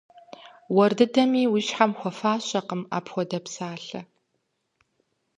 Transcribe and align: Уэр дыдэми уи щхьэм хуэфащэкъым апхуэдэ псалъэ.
Уэр 0.75 0.91
дыдэми 0.97 1.41
уи 1.53 1.61
щхьэм 1.67 1.91
хуэфащэкъым 1.99 2.81
апхуэдэ 2.97 3.39
псалъэ. 3.45 4.01